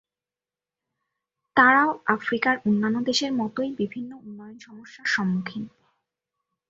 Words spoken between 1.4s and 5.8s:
তারাও আফ্রিকার অন্যান্য দেশের মতই বিভিন্ন উন্নয়ন সমস্যার সম্মুখিন।